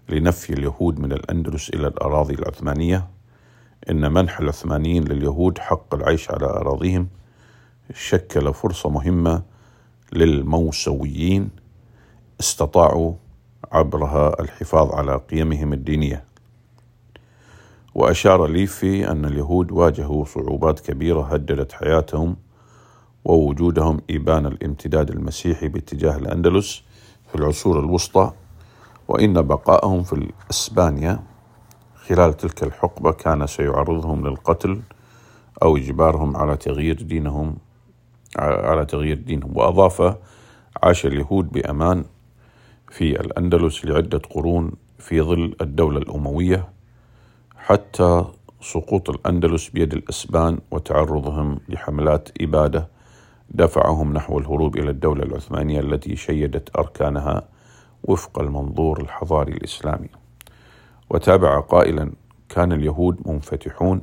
لنفي 0.10 0.54
اليهود 0.54 1.00
من 1.00 1.12
الأندلس 1.12 1.70
إلى 1.70 1.88
الأراضي 1.88 2.34
العثمانية. 2.34 3.08
إن 3.90 4.12
منح 4.14 4.40
العثمانيين 4.40 5.04
لليهود 5.04 5.58
حق 5.58 5.96
العيش 5.96 6.32
على 6.32 6.46
أراضيهم 6.46 7.08
شكل 7.94 8.54
فرصة 8.54 8.90
مهمة 8.90 9.44
للموسويين 10.14 11.50
استطاعوا 12.40 13.14
عبرها 13.72 14.42
الحفاظ 14.42 14.92
على 14.92 15.16
قيمهم 15.18 15.74
الدينية. 15.74 16.24
وأشار 17.96 18.48
ليفي 18.48 19.12
أن 19.12 19.26
اليهود 19.26 19.72
واجهوا 19.72 20.26
صعوبات 20.26 20.80
كبيرة 20.80 21.22
هددت 21.22 21.72
حياتهم 21.72 22.36
ووجودهم 23.26 24.02
إبان 24.12 24.46
الامتداد 24.46 25.10
المسيحي 25.10 25.68
باتجاه 25.68 26.18
الأندلس 26.18 26.84
في 27.30 27.36
العصور 27.36 27.80
الوسطى 27.80 28.32
وإن 29.08 29.42
بقائهم 29.42 30.04
في 30.04 30.32
إسبانيا 30.52 31.20
خلال 31.96 32.38
تلك 32.38 32.64
الحقبة 32.64 33.12
كان 33.12 33.48
سيعرضهم 33.48 34.28
للقتل 34.28 34.82
أو 35.64 35.78
إجبارهم 35.78 36.38
على 36.38 36.58
تغيير 36.58 37.02
دينهم 37.02 37.58
على 38.40 38.86
تغيير 38.86 39.18
دينهم. 39.18 39.58
وأضاف 39.58 40.18
عاش 40.84 41.06
اليهود 41.06 41.52
بأمان 41.52 42.06
في 42.92 43.22
الأندلس 43.22 43.86
لعدة 43.86 44.22
قرون 44.30 44.72
في 45.00 45.22
ظل 45.22 45.56
الدولة 45.62 45.98
الأموية 45.98 46.70
حتى 47.58 48.26
سقوط 48.62 49.10
الأندلس 49.10 49.70
بيد 49.70 49.94
الإسبان 49.94 50.60
وتعرضهم 50.72 51.60
لحملات 51.70 52.30
إبادة 52.42 52.95
دفعهم 53.50 54.14
نحو 54.14 54.40
الهروب 54.40 54.78
إلى 54.78 54.90
الدولة 54.90 55.24
العثمانية 55.24 55.80
التي 55.80 56.16
شيدت 56.16 56.78
أركانها 56.78 57.48
وفق 58.04 58.40
المنظور 58.40 59.02
الحضاري 59.02 59.54
الإسلامي. 59.54 60.10
وتابع 61.10 61.60
قائلا 61.60 62.12
كان 62.50 62.72
اليهود 62.72 63.28
منفتحون 63.28 64.02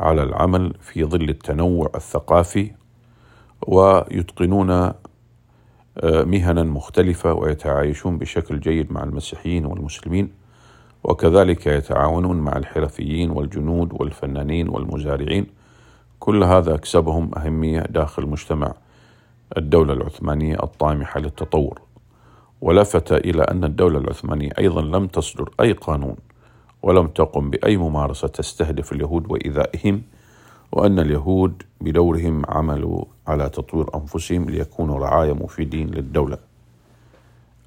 على 0.00 0.22
العمل 0.22 0.74
في 0.80 1.04
ظل 1.04 1.28
التنوع 1.28 1.90
الثقافي 1.94 2.70
ويتقنون 3.66 4.70
آه، 4.70 4.94
مهنا 6.24 6.62
مختلفة 6.62 7.32
ويتعايشون 7.32 8.18
بشكل 8.18 8.60
جيد 8.60 8.92
مع 8.92 9.02
المسيحيين 9.02 9.66
والمسلمين 9.66 10.32
وكذلك 11.04 11.66
يتعاونون 11.66 12.36
مع 12.36 12.56
الحرفيين 12.56 13.30
والجنود 13.30 13.88
والفنانين 13.92 14.68
والمزارعين 14.68 15.46
كل 16.20 16.42
هذا 16.44 16.74
أكسبهم 16.74 17.30
أهمية 17.38 17.80
داخل 17.80 18.26
مجتمع 18.26 18.74
الدولة 19.56 19.92
العثمانية 19.92 20.56
الطامحة 20.62 21.20
للتطور. 21.20 21.80
ولفت 22.60 23.12
إلى 23.12 23.42
أن 23.42 23.64
الدولة 23.64 23.98
العثمانية 23.98 24.50
أيضا 24.58 24.82
لم 24.82 25.06
تصدر 25.06 25.50
أي 25.60 25.72
قانون 25.72 26.16
ولم 26.82 27.06
تقم 27.06 27.50
بأي 27.50 27.76
ممارسة 27.76 28.28
تستهدف 28.28 28.92
اليهود 28.92 29.32
وإيذائهم 29.32 30.02
وأن 30.72 30.98
اليهود 30.98 31.62
بدورهم 31.80 32.42
عملوا 32.48 33.04
على 33.26 33.48
تطوير 33.48 33.94
أنفسهم 33.94 34.50
ليكونوا 34.50 34.98
رعايا 34.98 35.32
مفيدين 35.32 35.88
للدولة. 35.90 36.38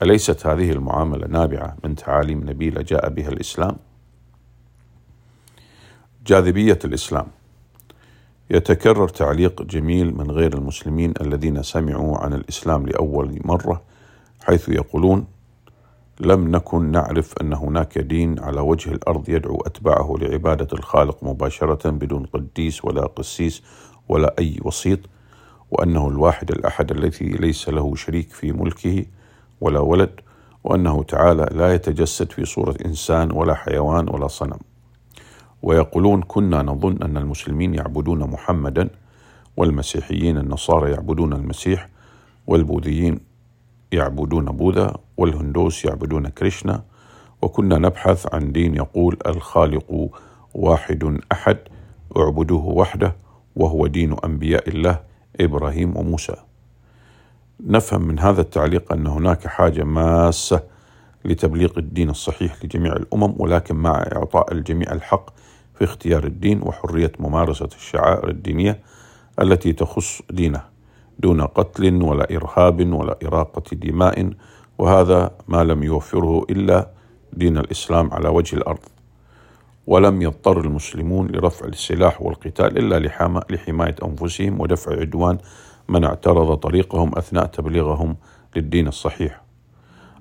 أليست 0.01 0.47
هذه 0.47 0.71
المعاملة 0.71 1.27
نابعة 1.27 1.77
من 1.83 1.95
تعاليم 1.95 2.49
نبيلة 2.49 2.81
جاء 2.81 3.09
بها 3.09 3.29
الإسلام؟ 3.29 3.75
جاذبية 6.25 6.79
الإسلام. 6.85 7.27
يتكرر 8.51 9.07
تعليق 9.07 9.61
جميل 9.61 10.17
من 10.17 10.31
غير 10.31 10.53
المسلمين 10.53 11.13
الذين 11.21 11.63
سمعوا 11.63 12.17
عن 12.17 12.33
الإسلام 12.33 12.87
لأول 12.87 13.39
مرة 13.45 13.81
حيث 14.43 14.69
يقولون 14.69 15.27
لم 16.19 16.51
نكن 16.55 16.91
نعرف 16.91 17.33
أن 17.41 17.53
هناك 17.53 17.97
دين 17.97 18.39
على 18.39 18.61
وجه 18.61 18.91
الأرض 18.91 19.29
يدعو 19.29 19.61
أتباعه 19.65 20.15
لعبادة 20.21 20.67
الخالق 20.73 21.23
مباشرة 21.23 21.89
بدون 21.89 22.25
قديس 22.25 22.85
ولا 22.85 23.05
قسيس 23.05 23.63
ولا 24.09 24.35
أي 24.39 24.59
وسيط 24.61 24.99
وأنه 25.71 26.07
الواحد 26.07 26.51
الأحد 26.51 26.91
الذي 26.91 27.25
ليس 27.25 27.69
له 27.69 27.95
شريك 27.95 28.31
في 28.31 28.51
ملكه 28.51 29.05
ولا 29.61 29.79
ولد 29.79 30.19
وأنه 30.63 31.03
تعالى 31.03 31.49
لا 31.51 31.73
يتجسد 31.73 32.31
في 32.31 32.45
صورة 32.45 32.75
إنسان 32.85 33.31
ولا 33.31 33.53
حيوان 33.55 34.09
ولا 34.09 34.27
صنم. 34.27 34.70
ويقولون 35.63 36.21
كنا 36.21 36.61
نظن 36.61 36.97
أن 37.03 37.17
المسلمين 37.17 37.73
يعبدون 37.73 38.19
محمدا 38.19 38.89
والمسيحيين 39.57 40.37
النصارى 40.37 40.91
يعبدون 40.91 41.33
المسيح 41.33 41.89
والبوذيين 42.47 43.19
يعبدون 43.91 44.45
بوذا 44.45 44.97
والهندوس 45.17 45.85
يعبدون 45.85 46.27
كريشنا 46.27 46.83
وكنا 47.41 47.77
نبحث 47.77 48.33
عن 48.33 48.51
دين 48.51 48.75
يقول 48.75 49.17
الخالق 49.27 50.09
واحد 50.53 51.19
أحد 51.31 51.57
اعبدوه 52.17 52.65
وحده 52.65 53.15
وهو 53.55 53.87
دين 53.87 54.15
أنبياء 54.25 54.69
الله 54.69 54.99
إبراهيم 55.41 55.97
وموسى. 55.97 56.35
نفهم 57.65 58.01
من 58.01 58.19
هذا 58.19 58.41
التعليق 58.41 58.93
أن 58.93 59.07
هناك 59.07 59.47
حاجة 59.47 59.83
ماسة 59.83 60.63
لتبليغ 61.25 61.77
الدين 61.77 62.09
الصحيح 62.09 62.65
لجميع 62.65 62.93
الأمم 62.93 63.33
ولكن 63.37 63.75
مع 63.75 63.91
إعطاء 64.15 64.53
الجميع 64.53 64.91
الحق 64.91 65.29
في 65.81 65.85
اختيار 65.85 66.23
الدين 66.23 66.61
وحرية 66.61 67.11
ممارسة 67.19 67.69
الشعائر 67.75 68.29
الدينية 68.29 68.79
التي 69.41 69.73
تخص 69.73 70.21
دينه 70.29 70.61
دون 71.19 71.41
قتل 71.41 72.03
ولا 72.03 72.35
إرهاب 72.35 72.93
ولا 72.93 73.17
إراقة 73.25 73.75
دماء 73.75 74.29
وهذا 74.77 75.31
ما 75.47 75.63
لم 75.63 75.83
يوفره 75.83 76.45
إلا 76.49 76.89
دين 77.33 77.57
الإسلام 77.57 78.13
على 78.13 78.29
وجه 78.29 78.55
الأرض. 78.55 78.79
ولم 79.87 80.21
يضطر 80.21 80.59
المسلمون 80.59 81.27
لرفع 81.27 81.65
السلاح 81.65 82.21
والقتال 82.21 82.77
إلا 82.77 83.11
لحماية 83.49 83.95
أنفسهم 84.03 84.61
ودفع 84.61 84.99
عدوان 84.99 85.37
من 85.89 86.03
اعترض 86.03 86.55
طريقهم 86.57 87.17
أثناء 87.17 87.45
تبليغهم 87.45 88.15
للدين 88.55 88.87
الصحيح. 88.87 89.41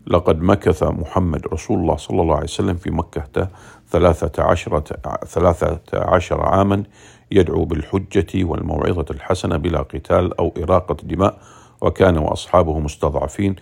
لقد 0.06 0.42
مكث 0.42 0.82
محمد 0.82 1.46
رسول 1.52 1.78
الله 1.78 1.96
صلى 1.96 2.22
الله 2.22 2.34
عليه 2.34 2.44
وسلم 2.44 2.76
في 2.76 2.90
مكة 2.90 3.48
ثلاثة 3.90 4.42
عشرة, 4.42 4.84
ثلاثة 5.26 5.80
عشر 5.92 6.40
عاما 6.40 6.82
يدعو 7.30 7.64
بالحجة 7.64 8.44
والموعظة 8.44 9.04
الحسنة 9.10 9.56
بلا 9.56 9.82
قتال 9.82 10.38
أو 10.38 10.54
إراقة 10.62 10.96
دماء 11.02 11.38
وكان 11.80 12.18
وأصحابه 12.18 12.78
مستضعفين 12.78 13.56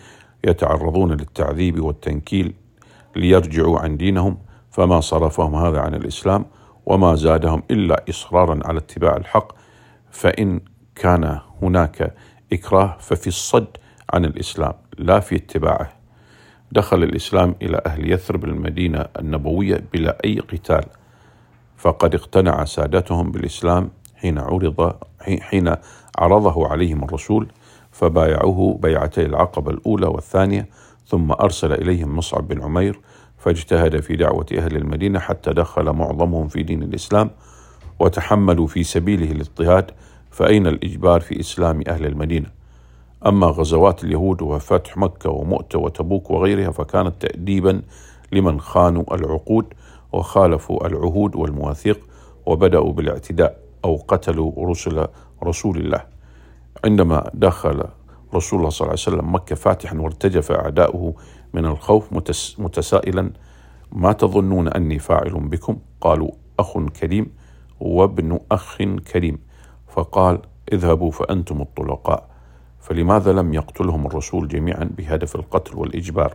يتعرضون 0.45 1.13
للتعذيب 1.13 1.81
والتنكيل 1.81 2.55
ليرجعوا 3.17 3.79
عن 3.79 3.97
دينهم 3.97 4.39
فما 4.71 5.01
صرفهم 5.01 5.55
هذا 5.55 5.81
عن 5.81 5.95
الإسلام 5.95 6.45
وما 6.87 7.15
زادهم 7.15 7.63
إلا 7.71 8.05
إصرارا 8.11 8.61
على 8.65 8.79
اتباع 8.79 9.17
الحق 9.17 9.53
فإن 10.11 10.61
كان 10.95 11.41
هناك 11.63 12.15
إكراه 12.53 12.97
ففي 13.01 13.27
الصد 13.27 13.77
عن 14.13 14.25
الإسلام 14.25 14.73
لا 14.99 15.21
في 15.21 15.37
اتباعه. 15.37 15.98
دخل 16.73 17.03
الإسلام 17.03 17.55
إلى 17.63 17.81
أهل 17.87 18.13
يثرب 18.13 18.45
المدينة 18.45 19.07
النبوية 19.19 19.85
بلا 19.93 20.19
أي 20.25 20.39
قتال 20.39 20.85
فقد 21.77 22.15
اقتنع 22.15 22.65
سادتهم 22.65 23.31
بالإسلام 23.31 23.91
حين 24.17 24.39
عرض 24.39 24.95
حين 25.41 25.75
عرضه 26.19 26.69
عليهم 26.69 27.05
الرسول 27.05 27.49
فبايعوه 27.93 28.79
بيعتي 28.83 29.23
العقبة 29.27 29.71
الأولى 29.71 30.07
والثانية 30.07 30.69
ثم 31.07 31.33
أرسل 31.33 31.73
إليهم 31.73 32.17
مصعب 32.17 32.49
بن 32.49 32.63
عمير 32.63 33.01
فاجتهد 33.39 34.01
في 34.01 34.17
دعوة 34.17 34.47
أهل 34.59 34.77
المدينة 34.77 35.19
حتى 35.19 35.53
دخل 35.53 35.93
معظمهم 35.93 36.49
في 36.49 36.63
دين 36.63 36.83
الإسلام 36.83 37.31
وتحملوا 37.99 38.67
في 38.67 38.83
سبيله 38.83 39.33
الاضطهاد 39.33 39.91
فأين 40.31 40.67
الإجبار 40.67 41.21
في 41.21 41.41
إسلام 41.41 41.83
أهل 41.89 42.07
المدينة؟ 42.07 42.58
أما 43.27 43.47
غزوات 43.47 44.05
اليهود 44.05 44.43
وفتح 44.43 44.97
مكة 44.97 45.31
ومؤتة 45.31 45.79
وتبوك 45.79 46.31
وغيرها 46.31 46.71
فكانت 46.71 47.23
تأديبا 47.23 47.83
لمن 48.33 48.61
خانوا 48.61 49.15
العقود 49.15 49.65
وخالفوا 50.13 50.87
العهود 50.87 51.37
والمواثيق 51.37 52.01
وبدأوا 52.47 52.93
بالاعتداء 52.93 53.59
أو 53.85 53.97
قتلوا 54.09 54.71
رسل 54.71 55.07
رسول 55.45 55.77
الله. 55.79 56.01
عندما 56.85 57.31
دخل 57.35 57.85
رسول 58.35 58.59
الله 58.59 58.71
صلى 58.71 58.81
الله 58.81 58.91
عليه 58.91 59.17
وسلم 59.17 59.35
مكة 59.35 59.57
فاتحا 59.57 59.99
وارتجف 59.99 60.53
أعداؤه 60.53 61.15
من 61.55 61.67
الخوف 61.67 62.13
متسائلا 62.59 63.31
ما 63.93 64.13
تظنون 64.13 64.69
أني 64.69 64.99
فاعل 64.99 65.35
بكم؟ 65.35 65.77
قالوا 66.01 66.31
أخ 66.59 66.79
كريم 66.79 67.33
وابن 67.81 68.41
أخ 68.53 68.79
كريم. 69.13 69.39
فقال 69.89 70.39
اذهبوا 70.73 71.11
فأنتم 71.11 71.61
الطلقاء. 71.61 72.38
فلماذا 72.89 73.33
لم 73.33 73.55
يقتلهم 73.55 74.07
الرسول 74.07 74.49
جميعا 74.49 74.91
بهدف 74.99 75.37
القتل 75.37 75.77
والإجبار؟ 75.77 76.35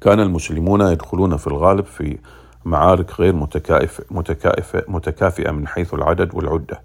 كان 0.00 0.20
المسلمون 0.20 0.80
يدخلون 0.80 1.36
في 1.36 1.46
الغالب 1.46 1.84
في 1.84 2.18
معارك 2.64 3.20
غير 3.20 3.34
متكافئة, 3.34 4.04
متكافئة, 4.10 4.84
متكافئة 4.88 5.50
من 5.50 5.68
حيث 5.68 5.94
العدد 5.94 6.34
والعدة 6.34 6.80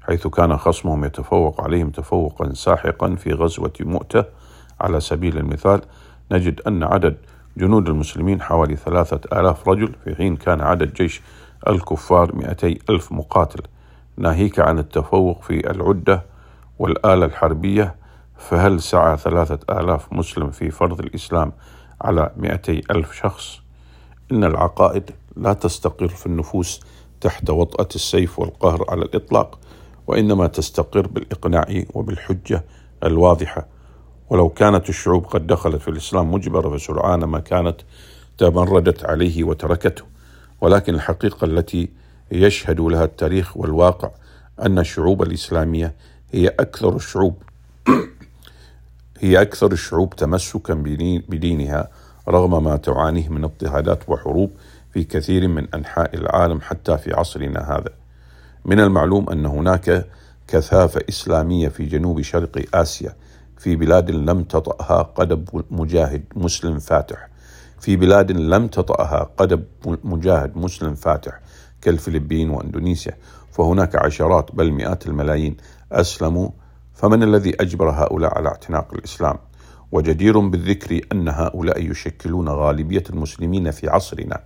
حيث 0.00 0.26
كان 0.26 0.56
خصمهم 0.56 1.04
يتفوق 1.04 1.60
عليهم 1.60 1.90
تفوقا 1.90 2.52
ساحقا 2.52 3.14
في 3.14 3.32
غزوة 3.32 3.72
مؤتة. 3.80 4.24
على 4.80 5.00
سبيل 5.00 5.38
المثال 5.38 5.80
نجد 6.32 6.60
أن 6.60 6.82
عدد 6.82 7.16
جنود 7.56 7.88
المسلمين 7.88 8.42
حوالي 8.42 8.76
ثلاثة 8.76 9.40
آلاف 9.40 9.68
رجل 9.68 9.92
في 10.04 10.14
حين 10.14 10.36
كان 10.36 10.60
عدد 10.60 10.94
جيش 10.94 11.22
الكفار 11.68 12.36
مئتي 12.36 12.78
ألف 12.90 13.12
مقاتل. 13.12 13.60
ناهيك 14.16 14.60
عن 14.60 14.78
التفوق 14.78 15.42
في 15.42 15.70
العدة 15.70 16.31
والآلة 16.82 17.26
الحربية 17.26 17.94
فهل 18.36 18.82
سعى 18.82 19.16
ثلاثة 19.16 19.80
آلاف 19.80 20.12
مسلم 20.12 20.50
في 20.50 20.70
فرض 20.70 21.00
الإسلام 21.00 21.52
على 22.00 22.30
مئتي 22.36 22.82
ألف 22.90 23.12
شخص؟ 23.12 23.60
إن 24.32 24.44
العقائد 24.44 25.10
لا 25.36 25.52
تستقر 25.52 26.08
في 26.08 26.26
النفوس 26.26 26.80
تحت 27.20 27.50
وطأة 27.50 27.88
السيف 27.94 28.38
والقهر 28.38 28.84
على 28.88 29.02
الإطلاق 29.02 29.58
وإنما 30.06 30.46
تستقر 30.46 31.06
بالإقناع 31.06 31.82
وبالحجة 31.94 32.64
الواضحة. 33.04 33.66
ولو 34.30 34.48
كانت 34.48 34.88
الشعوب 34.88 35.26
قد 35.26 35.46
دخلت 35.46 35.82
في 35.82 35.88
الإسلام 35.88 36.32
مجبرة 36.32 36.76
فسرعان 36.76 37.24
ما 37.24 37.38
كانت 37.38 37.76
تمردت 38.38 39.04
عليه 39.04 39.44
وتركته. 39.44 40.04
ولكن 40.60 40.94
الحقيقة 40.94 41.44
التي 41.44 41.88
يشهد 42.32 42.80
لها 42.80 43.04
التاريخ 43.04 43.56
والواقع 43.56 44.10
أن 44.62 44.78
الشعوب 44.78 45.22
الإسلامية 45.22 45.94
هي 46.32 46.48
أكثر 46.48 46.96
الشعوب 46.96 47.42
هي 49.18 49.42
أكثر 49.42 49.72
الشعوب 49.72 50.16
تمسكا 50.16 50.74
بدينها 51.28 51.88
رغم 52.28 52.64
ما 52.64 52.76
تعانيه 52.76 53.28
من 53.28 53.44
اضطهادات 53.44 54.08
وحروب 54.08 54.50
في 54.92 55.04
كثير 55.04 55.48
من 55.48 55.66
أنحاء 55.74 56.16
العالم 56.16 56.60
حتى 56.60 56.98
في 56.98 57.14
عصرنا 57.14 57.60
هذا. 57.76 57.90
من 58.64 58.80
المعلوم 58.80 59.30
أن 59.30 59.46
هناك 59.46 60.06
كثافة 60.48 61.00
إسلامية 61.08 61.68
في 61.68 61.84
جنوب 61.84 62.20
شرق 62.20 62.64
آسيا 62.74 63.14
في 63.58 63.76
بلاد 63.76 64.10
لم 64.10 64.44
تطأها 64.44 65.02
قدم 65.02 65.44
مجاهد 65.70 66.24
مسلم 66.36 66.78
فاتح 66.78 67.28
في 67.80 67.96
بلاد 67.96 68.32
لم 68.32 68.68
تطأها 68.68 69.30
قدم 69.36 69.62
مجاهد 70.04 70.56
مسلم 70.56 70.94
فاتح 70.94 71.40
كالفلبين 71.82 72.50
وإندونيسيا 72.50 73.16
فهناك 73.52 73.96
عشرات 73.96 74.54
بل 74.54 74.70
مئات 74.70 75.06
الملايين 75.06 75.56
اسلموا 76.00 76.48
فمن 76.94 77.22
الذي 77.22 77.54
أجبر 77.60 77.90
هؤلاء 77.90 78.38
على 78.38 78.48
اعتناق 78.48 78.94
الإسلام؟ 78.94 79.38
وجدير 79.92 80.38
بالذكر 80.38 81.00
أن 81.12 81.28
هؤلاء 81.28 81.90
يشكلون 81.90 82.48
غالبية 82.48 83.04
المسلمين 83.10 83.70
في 83.70 83.88
عصرنا 83.88 84.40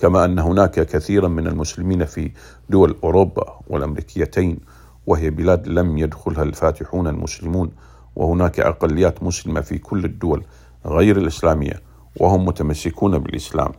كما 0.00 0.24
أن 0.24 0.38
هناك 0.38 0.80
كثيرا 0.80 1.28
من 1.28 1.46
المسلمين 1.46 2.04
في 2.04 2.30
دول 2.70 2.96
أوروبا 3.04 3.60
والأمريكيتين 3.66 4.58
وهي 5.06 5.30
بلاد 5.30 5.68
لم 5.68 5.98
يدخلها 5.98 6.42
الفاتحون 6.42 7.06
المسلمون 7.06 7.70
وهناك 8.16 8.60
أقليات 8.60 9.22
مسلمة 9.22 9.60
في 9.60 9.78
كل 9.78 10.04
الدول 10.04 10.44
غير 10.86 11.16
الإسلامية 11.16 11.82
وهم 12.16 12.44
متمسكون 12.44 13.18
بالإسلام. 13.18 13.72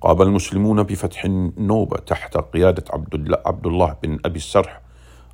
قابل 0.00 0.26
المسلمون 0.26 0.82
بفتح 0.82 1.24
النوبة 1.24 1.98
تحت 1.98 2.36
قيادة 2.36 2.84
عبد 3.46 3.66
الله, 3.66 3.96
بن 4.02 4.18
أبي 4.24 4.36
السرح 4.36 4.80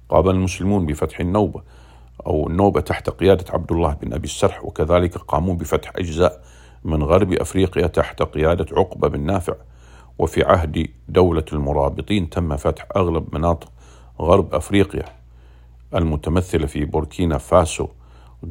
قابل 0.08 0.30
المسلمون 0.30 0.86
بفتح 0.86 1.20
النوبة 1.20 1.62
أو 2.26 2.48
النوبة 2.48 2.80
تحت 2.80 3.10
قيادة 3.10 3.44
عبد 3.50 3.72
الله 3.72 3.94
بن 3.94 4.12
أبي 4.12 4.24
السرح 4.24 4.64
وكذلك 4.64 5.16
قاموا 5.16 5.54
بفتح 5.54 5.92
أجزاء 5.96 6.42
من 6.84 7.02
غرب 7.02 7.32
أفريقيا 7.32 7.86
تحت 7.86 8.22
قيادة 8.22 8.66
عقبة 8.76 9.08
بن 9.08 9.20
نافع. 9.20 9.54
وفي 10.18 10.44
عهد 10.44 10.88
دولة 11.08 11.44
المرابطين 11.52 12.30
تم 12.30 12.56
فتح 12.56 12.88
أغلب 12.96 13.34
مناطق 13.34 13.72
غرب 14.20 14.54
أفريقيا 14.54 15.04
المتمثلة 15.94 16.66
في 16.66 16.84
بوركينا 16.84 17.38
فاسو 17.38 17.88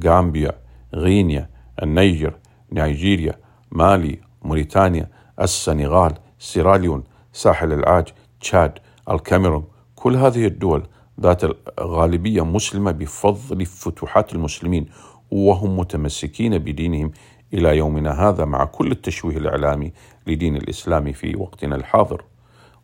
غامبيا 0.06 0.52
غينيا 0.94 1.50
النيجر 1.84 2.34
نيجيريا 2.72 3.34
مالي 3.72 4.20
موريتانيا 4.42 5.10
السنغال 5.42 6.14
سيراليون 6.40 7.04
ساحل 7.34 7.74
العاج 7.74 8.08
تشاد 8.42 8.80
الكاميرون 9.10 9.68
كل 9.96 10.16
هذه 10.16 10.46
الدول 10.46 10.88
ذات 11.22 11.42
غالبية 11.80 12.46
مسلمة 12.46 12.92
بفضل 12.92 13.66
فتوحات 13.66 14.34
المسلمين 14.34 14.86
وهم 15.32 15.80
متمسكين 15.80 16.58
بدينهم 16.58 17.12
إلى 17.54 17.78
يومنا 17.78 18.30
هذا 18.30 18.46
مع 18.46 18.66
كل 18.66 18.92
التشويه 18.92 19.38
الإعلامي 19.38 19.94
لدين 20.28 20.56
الإسلام 20.56 21.12
في 21.12 21.36
وقتنا 21.36 21.76
الحاضر. 21.76 22.24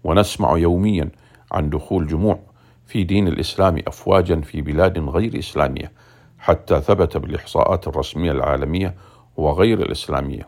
ونسمع 0.04 0.58
يوميا 0.58 1.10
عن 1.52 1.70
دخول 1.70 2.08
جموع 2.08 2.40
في 2.88 3.04
دين 3.04 3.28
الإسلام 3.28 3.82
أفواجا 3.88 4.42
في 4.42 4.62
بلاد 4.62 5.00
غير 5.00 5.40
إسلامية 5.40 5.92
حتى 6.40 6.82
ثبت 6.82 7.18
بالإحصاءات 7.18 7.88
الرسمية 7.88 8.32
العالمية 8.32 8.96
وغير 9.38 9.82
الإسلامية. 9.82 10.48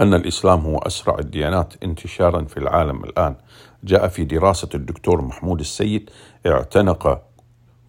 أن 0.00 0.14
الإسلام 0.14 0.60
هو 0.60 0.78
أسرع 0.78 1.18
الديانات 1.18 1.74
انتشارا 1.82 2.44
في 2.44 2.56
العالم 2.56 3.04
الآن 3.04 3.36
جاء 3.84 4.08
في 4.08 4.24
دراسة 4.24 4.68
الدكتور 4.74 5.22
محمود 5.22 5.60
السيد 5.60 6.10
اعتنق 6.46 7.22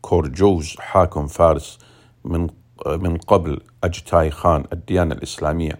كورجوز 0.02 0.76
حاكم 0.80 1.28
فارس 1.28 1.80
من 2.24 2.48
من 2.86 3.18
قبل 3.18 3.62
أجتاي 3.84 4.32
خان 4.32 4.64
الديانة 4.74 5.16
الإسلامية. 5.16 5.80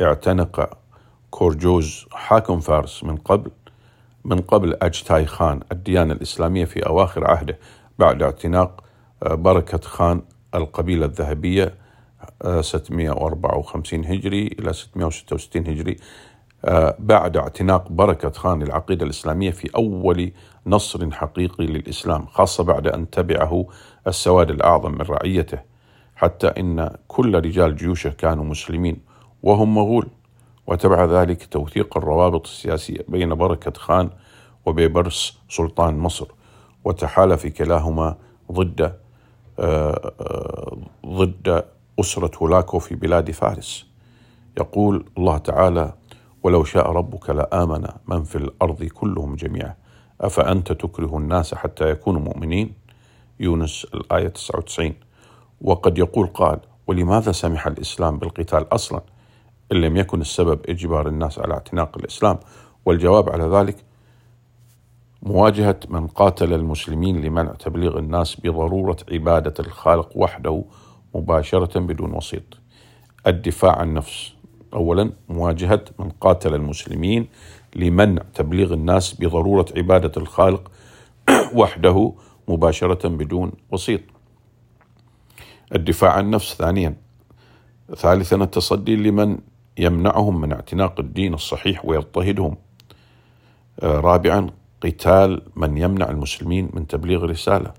اعتنق 0.00 0.78
كورجوز 1.30 2.06
حاكم 2.12 2.60
فارس 2.60 3.04
من 3.04 3.16
قبل 3.16 3.50
من 4.24 4.40
قبل 4.40 4.76
أجتاي 4.82 5.26
خان 5.26 5.60
الديانة 5.72 6.12
الإسلامية 6.12 6.64
في 6.64 6.86
أواخر 6.86 7.30
عهده 7.30 7.58
بعد 7.98 8.22
اعتناق 8.22 8.84
بركة 9.26 9.78
خان 9.78 10.22
القبيلة 10.54 11.06
الذهبية 11.06 11.74
654 12.60 14.04
هجري 14.04 14.46
إلى 14.46 14.72
666 14.72 15.66
هجري. 15.66 15.96
آه، 15.96 15.98
بعد 16.98 17.36
اعتناق 17.36 17.88
بركة 17.92 18.30
خان 18.30 18.62
العقيدة 18.62 19.04
الإسلامية 19.04 19.50
في 19.50 19.70
أول 19.76 20.32
نصر 20.66 21.10
حقيقي 21.10 21.66
للإسلام 21.66 22.26
خاصة 22.26 22.64
بعد 22.64 22.86
أن 22.86 23.10
تبعه 23.10 23.66
السواد 24.06 24.50
الأعظم 24.50 24.92
من 24.92 25.00
رعيته 25.00 25.58
حتى 26.16 26.46
إن 26.46 26.90
كل 27.08 27.34
رجال 27.34 27.76
جيوشه 27.76 28.10
كانوا 28.10 28.44
مسلمين 28.44 29.00
وهم 29.42 29.74
مغول. 29.74 30.08
وتبع 30.66 31.04
ذلك 31.04 31.46
توثيق 31.46 31.96
الروابط 31.96 32.46
السياسية 32.46 33.04
بين 33.08 33.34
بركة 33.34 33.72
خان 33.80 34.10
وبيبرس 34.66 35.38
سلطان 35.48 35.98
مصر 35.98 36.26
وتحالف 36.84 37.46
كلاهما 37.46 38.16
ضد 38.52 38.80
آه، 39.60 40.12
آه، 40.20 40.78
ضد 41.06 41.64
أسرة 42.00 42.30
هولاكو 42.38 42.78
في 42.78 42.94
بلاد 42.94 43.30
فارس. 43.30 43.86
يقول 44.58 45.04
الله 45.18 45.38
تعالى 45.38 45.92
ولو 46.42 46.64
شاء 46.64 46.92
ربك 46.92 47.30
لآمن 47.30 47.86
من 48.08 48.24
في 48.24 48.36
الأرض 48.36 48.84
كلهم 48.84 49.36
جميعا. 49.36 49.74
أفأنت 50.20 50.72
تكره 50.72 51.18
الناس 51.18 51.54
حتى 51.54 51.90
يكونوا 51.90 52.20
مؤمنين؟ 52.20 52.74
يونس 53.40 53.86
الآية 53.94 54.28
99 54.28 54.94
وقد 55.60 55.98
يقول 55.98 56.26
قال 56.26 56.58
ولماذا 56.86 57.32
سمح 57.32 57.66
الإسلام 57.66 58.18
بالقتال 58.18 58.74
أصلا؟ 58.74 59.00
إن 59.72 59.76
لم 59.76 59.96
يكن 59.96 60.20
السبب 60.20 60.60
إجبار 60.68 61.08
الناس 61.08 61.38
على 61.38 61.54
اعتناق 61.54 61.98
الإسلام. 61.98 62.38
والجواب 62.84 63.30
على 63.30 63.44
ذلك 63.44 63.76
مواجهة 65.22 65.80
من 65.88 66.06
قاتل 66.06 66.52
المسلمين 66.52 67.20
لمنع 67.20 67.52
تبليغ 67.52 67.98
الناس 67.98 68.40
بضرورة 68.40 68.96
عبادة 69.12 69.54
الخالق 69.60 70.10
وحده 70.14 70.64
مباشرة 71.14 71.80
بدون 71.80 72.14
وسيط. 72.14 72.42
الدفاع 73.26 73.78
عن 73.78 73.88
النفس. 73.88 74.37
أولا 74.74 75.12
مواجهة 75.28 75.84
من 75.98 76.10
قاتل 76.10 76.54
المسلمين 76.54 77.26
لمنع 77.76 78.22
تبليغ 78.34 78.72
الناس 78.72 79.14
بضرورة 79.14 79.66
عبادة 79.76 80.12
الخالق 80.16 80.70
وحده 81.54 82.12
مباشرة 82.48 83.08
بدون 83.08 83.52
وسيط. 83.70 84.00
الدفاع 85.74 86.12
عن 86.12 86.24
النفس 86.24 86.54
ثانيا. 86.54 86.96
ثالثا 87.96 88.36
التصدي 88.36 88.96
لمن 88.96 89.38
يمنعهم 89.78 90.40
من 90.40 90.52
اعتناق 90.52 91.00
الدين 91.00 91.34
الصحيح 91.34 91.84
ويضطهدهم. 91.84 92.56
آه، 93.80 94.00
رابعا 94.00 94.50
قتال 94.82 95.42
من 95.56 95.78
يمنع 95.78 96.10
المسلمين 96.10 96.70
من 96.72 96.86
تبليغ 96.86 97.24
الرسالة 97.24 97.72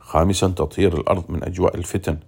خامسا 0.00 0.48
تطهير 0.48 1.00
الأرض 1.00 1.24
من 1.30 1.44
أجواء 1.44 1.76
الفتن 1.76 2.18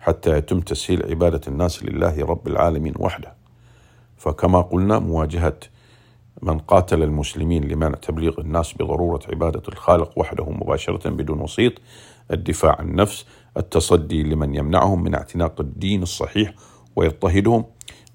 حتى 0.00 0.36
يتم 0.36 0.60
تسهيل 0.60 1.06
عبادة 1.10 1.40
الناس 1.48 1.84
لله 1.84 2.24
رب 2.24 2.48
العالمين 2.48 2.94
وحده. 2.98 3.39
فكما 4.20 4.60
قلنا 4.60 4.98
مواجهة 4.98 5.56
من 6.42 6.58
قاتل 6.58 7.02
المسلمين 7.02 7.64
لمنع 7.64 7.94
تبليغ 7.94 8.40
الناس 8.40 8.72
بضرورة 8.72 9.20
عبادة 9.32 9.62
الخالق 9.68 10.18
وحده 10.18 10.44
مباشرة 10.50 11.10
بدون 11.10 11.40
وسيط 11.40 11.72
الدفاع 12.32 12.76
عن 12.78 12.88
النفس 12.88 13.26
التصدي 13.56 14.22
لمن 14.22 14.54
يمنعهم 14.54 15.02
من 15.02 15.14
اعتناق 15.14 15.60
الدين 15.60 16.02
الصحيح 16.02 16.54
ويضطهدهم 16.96 17.64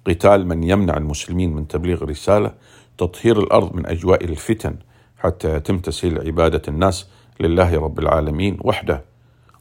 قتال 0.07 0.47
من 0.47 0.63
يمنع 0.63 0.97
المسلمين 0.97 1.53
من 1.53 1.67
تبليغ 1.67 2.03
الرسالة 2.03 2.53
تطهير 2.97 3.39
الأرض 3.39 3.75
من 3.75 3.85
أجواء 3.85 4.23
الفتن 4.23 4.75
حتى 5.17 5.55
يتم 5.55 5.79
تسهيل 5.79 6.27
عبادة 6.27 6.61
الناس 6.67 7.07
لله 7.39 7.79
رب 7.79 7.99
العالمين 7.99 8.57
وحده. 8.61 9.05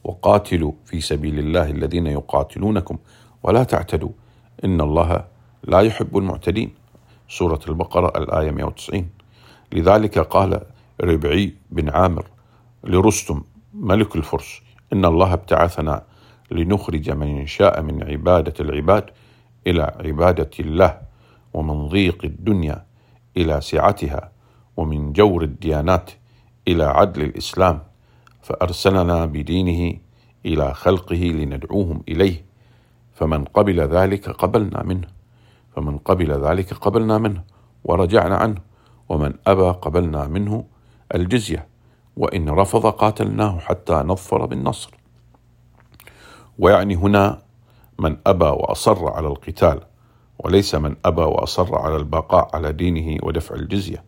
وقاتلوا 0.03 0.71
في 0.85 1.01
سبيل 1.01 1.39
الله 1.39 1.69
الذين 1.69 2.07
يقاتلونكم. 2.07 2.97
ولا 3.43 3.63
تعتدوا. 3.63 4.09
إن 4.63 4.81
الله 4.81 5.25
لا 5.67 5.79
يحب 5.79 6.17
المعتدين. 6.17 6.73
سورة 7.29 7.59
البقرة 7.67 8.13
الآية 8.17 8.51
190 8.51 9.09
لذلك 9.73 10.19
قال 10.19 10.61
ربعي 11.01 11.53
بن 11.71 11.89
عامر 11.89 12.25
لرستم 12.83 13.41
ملك 13.73 14.15
الفرس 14.15 14.61
إن 14.93 15.05
الله 15.05 15.33
ابتعثنا 15.33 16.03
لنخرج 16.51 17.09
من 17.09 17.47
شاء 17.47 17.81
من 17.81 18.03
عبادة 18.03 18.53
العباد 18.59 19.05
إلى 19.67 19.81
عبادة 20.05 20.49
الله 20.59 20.97
ومن 21.53 21.87
ضيق 21.87 22.25
الدنيا 22.25 22.85
إلى 23.37 23.61
سعتها 23.61 24.31
ومن 24.77 25.13
جور 25.13 25.43
الديانات 25.43 26.11
إلى 26.67 26.83
عدل 26.83 27.21
الإسلام 27.21 27.79
فأرسلنا 28.41 29.25
بدينه 29.25 29.97
إلى 30.45 30.73
خلقه 30.73 31.15
لندعوهم 31.15 32.03
إليه 32.09 32.45
فمن 33.13 33.43
قبل 33.43 33.79
ذلك 33.79 34.29
قبلنا 34.29 34.83
منه. 34.83 35.14
فمن 35.75 35.97
قبل 35.97 36.31
ذلك 36.31 36.73
قبلنا 36.73 37.17
منه 37.17 37.43
ورجعنا 37.83 38.35
عنه 38.37 38.61
ومن 39.09 39.33
أبى 39.47 39.69
قبلنا 39.69 40.27
منه 40.27 40.63
الجزية 41.15 41.67
وإن 42.17 42.49
رفض 42.49 42.85
قاتلناه 42.85 43.59
حتى 43.59 43.93
نظفر 43.93 44.45
بالنصر. 44.45 44.91
ويعني 46.59 46.95
هنا 46.95 47.41
من 47.99 48.17
أبى 48.27 48.45
وأصر 48.45 49.07
على 49.07 49.27
القتال 49.27 49.79
وليس 50.39 50.75
من 50.75 50.95
أبى 51.05 51.21
وأصر 51.21 51.75
على 51.75 51.95
البقاء 51.95 52.49
على 52.55 52.71
دينه 52.71 53.17
ودفع 53.23 53.55
الجزية 53.55 54.03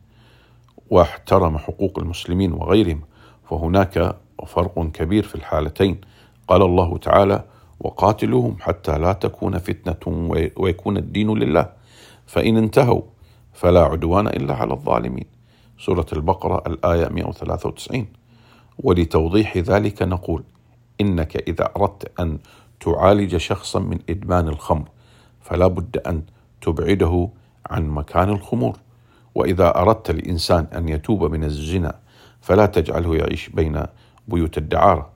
واحترم 0.89 1.57
حقوق 1.57 1.99
المسلمين 1.99 2.53
وغيرهم 2.53 3.01
فهناك 3.49 4.15
فرق 4.47 4.91
كبير 4.91 5.23
في 5.23 5.35
الحالتين. 5.35 6.01
قال 6.47 6.61
الله 6.61 6.97
تعالى 6.97 7.43
وقاتلوهم 7.79 8.57
حتى 8.59 8.97
لا 8.97 9.13
تكون 9.13 9.57
فتنة 9.57 10.29
ويكون 10.57 10.97
الدين 10.97 11.37
لله. 11.37 11.69
فإن 12.25 12.57
انتهوا 12.57 13.01
فلا 13.53 13.83
عدوان 13.83 14.27
إلا 14.27 14.53
على 14.53 14.73
الظالمين. 14.73 15.25
سورة 15.79 16.05
البقرة 16.13 16.63
الآية 16.67 17.07
193 17.07 18.07
ولتوضيح 18.83 19.57
ذلك 19.57 20.01
نقول 20.01 20.43
إنك 21.01 21.35
إذا 21.49 21.69
أردت 21.77 22.19
أن 22.19 22.39
تعالج 22.79 23.37
شخصا 23.37 23.79
من 23.79 23.99
إدمان 24.09 24.47
الخمر 24.47 24.89
فلا 25.41 25.67
بد 25.67 25.97
أن 25.97 26.23
تبعده 26.61 27.29
عن 27.69 27.87
مكان 27.89 28.29
الخمور. 28.29 28.77
وإذا 29.35 29.77
أردت 29.77 30.09
الإنسان 30.09 30.67
أن 30.75 30.89
يتوب 30.89 31.23
من 31.23 31.43
الزنا 31.43 31.99
فلا 32.41 32.65
تجعله 32.65 33.15
يعيش 33.15 33.49
بين 33.49 33.83
بيوت 34.27 34.57
الدعارة. 34.57 35.09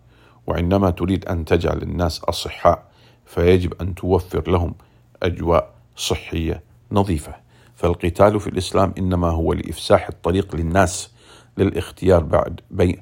وعندما 0.48 0.90
تريد 0.90 1.26
أن 1.26 1.46
تجعل 1.46 1.82
الناس 1.82 2.20
أصحاء 2.20 2.84
فيجب 3.26 3.74
أن 3.82 3.96
توفر 3.96 4.52
لهم 4.52 4.76
أجواء 5.24 5.74
صحية 5.96 6.64
نظيفة. 6.92 7.36
فالقتال 7.76 8.40
في 8.40 8.48
الإسلام 8.48 8.94
إنما 8.98 9.30
هو 9.30 9.54
لإفساح 9.54 10.08
الطريق 10.08 10.56
للناس 10.56 11.12
للاختيار 11.58 12.24
بعد 12.24 12.60
بين 12.72 13.02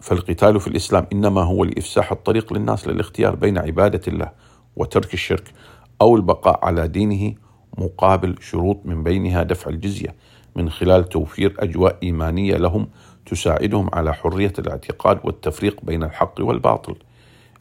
فالقتال 0.00 0.60
في 0.60 0.66
الإسلام 0.66 1.06
إنما 1.12 1.42
هو 1.42 1.64
لإفساح 1.64 2.12
الطريق 2.12 2.52
للناس 2.52 2.88
للاختيار 2.88 3.34
بين 3.34 3.58
عبادة 3.58 4.00
الله 4.08 4.30
وترك 4.76 5.14
الشرك 5.14 5.52
أو 6.00 6.16
البقاء 6.16 6.64
على 6.64 6.88
دينه 6.88 7.34
مقابل 7.78 8.36
شروط 8.40 8.80
من 8.84 9.02
بينها 9.02 9.42
دفع 9.42 9.70
الجزية 9.70 10.14
من 10.56 10.70
خلال 10.70 11.08
توفير 11.08 11.54
أجواء 11.58 11.96
إيمانية 12.02 12.56
لهم 12.56 12.88
تساعدهم 13.26 13.90
على 13.92 14.14
حرية 14.14 14.52
الاعتقاد 14.58 15.20
والتفريق 15.24 15.84
بين 15.84 16.02
الحق 16.02 16.34
والباطل 16.40 16.94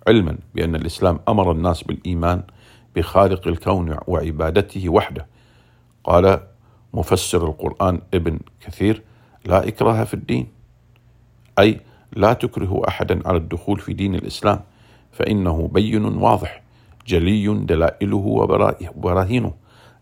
علما 0.08 0.38
بأن 0.56 0.76
الإسلام 0.76 1.20
أمر 1.30 1.52
الناس 1.52 1.84
بالإيمان 1.84 2.44
بخالق 2.96 3.48
الكون 3.48 3.98
وعبادته 4.08 4.90
وحده. 4.90 5.28
قال 6.04 6.40
مفسر 6.94 7.48
القرآن 7.48 8.02
ابن 8.14 8.40
كثير 8.62 9.02
لا 9.46 9.68
إكراه 9.68 10.04
في 10.04 10.14
الدين. 10.14 10.48
أي 11.60 11.80
لا 12.14 12.34
تكره 12.34 12.82
أحدا 12.88 13.28
على 13.28 13.38
الدخول 13.38 13.80
في 13.80 13.94
دين 13.94 14.16
الإسلام 14.16 14.62
فإنه 15.12 15.70
بين 15.74 16.06
واضح 16.06 16.62
جلي 17.08 17.48
دلائله 17.48 18.18
وبراهينه. 18.96 19.54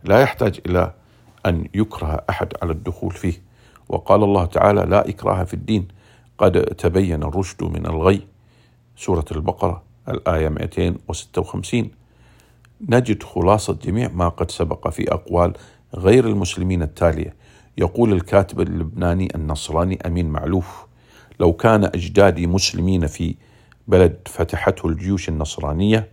لا 0.04 0.22
يحتاج 0.22 0.60
إلى 0.66 0.94
أن 1.46 1.68
يكره 1.74 2.24
أحد 2.30 2.54
على 2.62 2.72
الدخول 2.72 3.12
فيه. 3.12 3.53
وقال 3.90 4.24
الله 4.24 4.46
تعالى 4.46 4.82
لا 4.82 5.10
إكراه 5.10 5.44
في 5.44 5.54
الدين. 5.54 5.88
قد 6.38 6.62
تبين 6.62 7.24
الرشد 7.24 7.64
من 7.64 7.86
الغي. 7.86 8.22
سورة 8.98 9.26
البقرة 9.32 9.84
الآية 10.10 10.50
256 10.50 11.90
نجد 12.90 13.24
خلاصة 13.24 13.74
جميع 13.74 14.10
ما 14.14 14.30
قد 14.30 14.52
سبق 14.52 14.90
في 14.90 15.14
أقوال 15.14 15.54
غير 15.96 16.28
المسلمين 16.28 16.82
التالية. 16.84 17.36
يقول 17.78 18.14
الكاتب 18.14 18.62
اللبناني 18.62 19.36
النصراني 19.36 20.00
أمين 20.08 20.30
معلوف 20.30 20.86
لو 21.40 21.54
كان 21.54 21.84
أجدادي 21.84 22.48
مسلمين 22.48 23.08
في 23.08 23.36
بلد 23.88 24.18
فتحته 24.26 24.88
الجيوش 24.88 25.30
النصرانية 25.30 26.08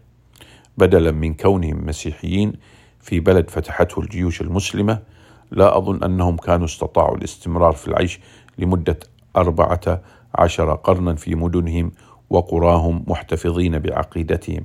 بدلا 0.78 1.10
من 1.10 1.34
كونهم 1.34 1.86
مسيحيين 1.86 2.52
في 3.00 3.20
بلد 3.20 3.50
فتحته 3.50 4.00
الجيوش 4.00 4.40
المسلمة 4.40 5.02
لا 5.50 5.78
أظن 5.78 6.04
أنهم 6.04 6.36
كانوا 6.36 6.66
استطاعوا 6.66 7.16
الاستمرار 7.16 7.72
في 7.72 7.88
العيش 7.88 8.20
لمدة 8.58 8.98
أربعة 9.36 10.02
عشر 10.34 10.74
قرنا 10.74 11.14
في 11.14 11.34
مدنهم 11.34 11.92
وقراهم 12.30 13.04
محتفظين 13.06 13.78
بعقيدتهم. 13.78 14.64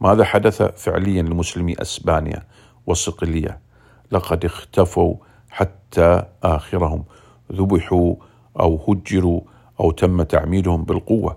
ماذا 0.00 0.24
حدث 0.24 0.62
فعليا 0.62 1.22
لمسلمي 1.22 1.74
أسبانيا 1.82 2.42
وصقلية؟ 2.86 3.58
لقد 4.12 4.44
اختفوا 4.44 5.14
حتى 5.50 6.22
آخرهم. 6.42 7.04
ذبحوا 7.52 8.14
أو 8.60 8.80
هجروا 8.88 9.40
أو 9.80 9.90
تم 9.90 10.22
تعميدهم 10.22 10.84
بالقوة. 10.84 11.36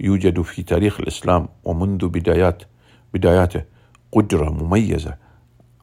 يوجد 0.00 0.42
في 0.42 0.62
تاريخ 0.62 1.00
الإسلام 1.00 1.48
ومنذ 1.64 2.08
بدايات 2.08 2.62
بداياته 3.14 3.62
قدرة 4.12 4.50
مميزة 4.50 5.16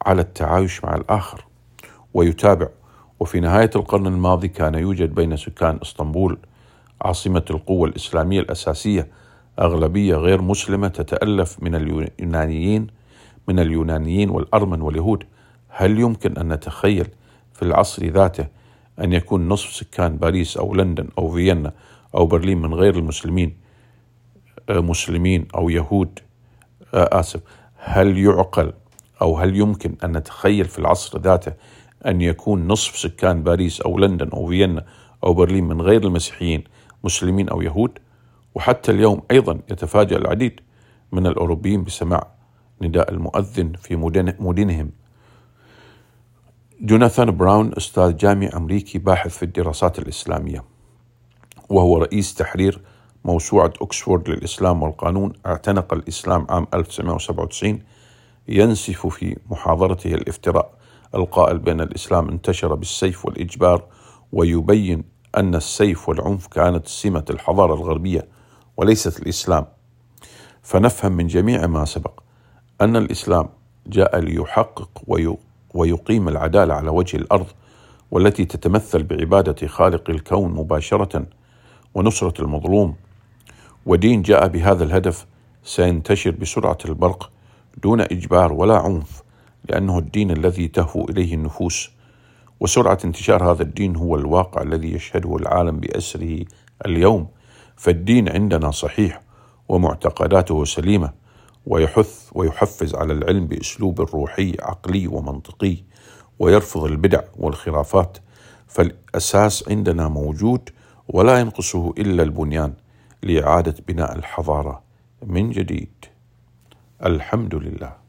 على 0.06 0.22
التعايش 0.22 0.84
مع 0.84 0.96
الآخر. 0.96 1.46
ويتابع. 2.14 2.68
وفي 3.20 3.40
نهاية 3.40 3.70
القرن 3.76 4.08
الماضي 4.08 4.48
كان 4.48 4.76
يوجد 4.76 5.16
بين 5.16 5.38
سكان 5.38 5.80
إسطنبول 5.82 6.38
عاصمة 7.02 7.46
القوة 7.50 7.90
الإسلامية 7.90 8.40
الأساسية 8.40 9.08
أغلبية 9.60 10.16
غير 10.16 10.42
مسلمة 10.42 10.88
تتألف 10.88 11.64
من 11.64 11.76
اليونانيين 11.76 12.88
من 13.48 13.60
اليونانيين 13.60 14.30
والأرمن 14.30 14.82
واليهود. 14.82 15.24
هل 15.68 16.00
يمكن 16.00 16.38
أن 16.38 16.54
نتخيل 16.54 17.08
في 17.54 17.62
العصر 17.62 18.06
ذاته 18.06 18.48
أن 19.02 19.14
يكون 19.14 19.48
نصف 19.48 19.74
سكان 19.74 20.18
باريس 20.18 20.58
أو 20.58 20.74
لندن 20.74 21.08
أو 21.18 21.32
فيينا 21.32 21.72
أو 22.16 22.26
برلين 22.26 22.62
من 22.62 22.74
غير 22.74 22.96
المسلمين 22.96 23.58
آه، 24.70 24.80
مسلمين 24.80 25.48
أو 25.56 25.70
يهود؟ 25.70 26.20
آه، 26.94 27.20
آسف. 27.20 27.42
هل 27.76 28.18
يعقل 28.18 28.74
أو 29.22 29.38
هل 29.38 29.56
يمكن 29.56 29.96
أن 30.04 30.18
نتخيل 30.18 30.66
في 30.66 30.80
العصر 30.80 31.20
ذاته 31.20 31.54
أن 32.08 32.22
يكون 32.22 32.68
نصف 32.68 32.98
سكان 32.98 33.44
باريس 33.44 33.82
أو 33.82 33.98
لندن 33.98 34.30
أو 34.30 34.48
فيينا 34.48 34.86
أو 35.24 35.34
برلين 35.34 35.64
من 35.64 35.82
غير 35.82 36.04
المسيحيين 36.04 36.64
مسلمين 37.04 37.50
أو 37.50 37.62
يهود 37.62 38.00
وحتى 38.56 38.92
اليوم 38.92 39.22
أيضا 39.32 39.60
يتفاجأ 39.72 40.18
العديد 40.18 40.60
من 41.12 41.28
الأوروبيين 41.28 41.84
بسماع 41.84 42.28
نداء 42.82 43.12
المؤذن 43.12 43.74
في 43.82 43.96
مدنهم. 44.40 44.92
جوناثان 46.82 47.32
براون 47.32 47.72
أستاذ 47.78 48.18
جامعي 48.18 48.50
أمريكي 48.50 49.00
باحث 49.00 49.38
في 49.38 49.44
الدراسات 49.44 50.00
الإسلامية 50.00 50.64
وهو 51.70 51.98
رئيس 51.98 52.34
تحرير 52.34 52.82
موسوعة 53.26 53.74
أكسفورد 53.82 54.30
للإسلام 54.30 54.84
والقانون 54.84 55.34
اعتنق 55.46 55.94
الإسلام 55.94 56.48
عام 56.50 56.68
1997 56.74 57.80
ينسف 58.48 59.08
في 59.08 59.38
محاضرته 59.50 60.14
الافتراء 60.14 60.74
القائل 61.16 61.58
بأن 61.58 61.82
الإسلام 61.82 62.30
انتشر 62.30 62.76
بالسيف 62.76 63.26
والإجبار 63.26 63.84
ويبين 64.32 65.04
أن 65.38 65.56
السيف 65.56 66.10
والعنف 66.10 66.48
كانت 66.48 66.88
سمة 66.88 67.26
الحضارة 67.30 67.74
الغربية 67.74 68.28
وليست 68.78 69.20
الإسلام. 69.20 69.66
فنفهم 70.62 71.12
من 71.12 71.28
جميع 71.28 71.68
ما 71.68 71.86
سبق 71.86 72.20
أن 72.82 72.96
الإسلام 72.96 73.50
جاء 73.88 74.20
ليحقق 74.20 74.90
ويقيم 75.74 76.28
العدالة 76.28 76.74
على 76.74 76.90
وجه 76.90 77.18
الأرض 77.18 77.48
والتي 78.12 78.46
تتمثل 78.46 79.04
بعبادة 79.04 79.68
خالق 79.68 80.10
الكون 80.10 80.52
مباشرة 80.52 81.26
ونصرة 81.94 82.42
المظلوم. 82.42 82.96
ودين 83.86 84.22
جاء 84.22 84.48
بهذا 84.48 84.84
الهدف 84.84 85.26
سينتشر 85.64 86.32
بسرعة 86.32 86.78
البرق 86.86 87.32
دون 87.84 88.02
إجبار 88.02 88.54
ولا 88.54 88.78
عنف. 88.78 89.24
لأنه 89.70 90.00
الدين 90.00 90.32
الذي 90.32 90.68
تهفو 90.68 91.06
إليه 91.06 91.34
النفوس 91.34 91.92
وسرعة 92.60 92.98
انتشار 93.06 93.52
هذا 93.52 93.64
الدين 93.64 93.96
هو 93.96 94.16
الواقع 94.16 94.62
الذي 94.62 94.94
يشهده 94.94 95.36
العالم 95.36 95.80
بأسره 95.80 96.46
اليوم. 96.86 97.28
فالدين 97.76 98.30
عندنا 98.30 98.72
صحيح 98.72 99.22
ومعتقداته 99.70 100.66
سليمة 100.66 101.14
ويحث 101.66 102.30
ويحفز 102.34 102.96
على 102.96 103.14
العلم 103.14 103.48
بأسلوب 103.48 104.02
روحي 104.02 104.56
عقلي 104.60 105.08
ومنطقي 105.08 105.78
ويرفض 106.40 106.84
البدع 106.84 107.22
والخرافات. 107.38 108.18
فالأساس 108.68 109.70
عندنا 109.70 110.08
موجود 110.08 110.70
ولا 111.08 111.40
ينقصه 111.40 111.94
إلا 111.98 112.24
البنيان 112.24 112.74
لإعادة 113.24 113.76
بناء 113.88 114.16
الحضارة 114.16 114.84
من 115.28 115.50
جديد. 115.50 116.06
الحمد 117.06 117.56
لله. 117.56 118.03